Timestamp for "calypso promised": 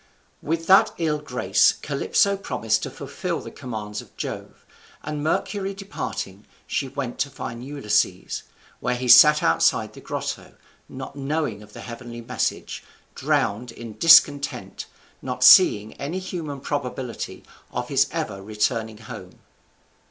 1.73-2.81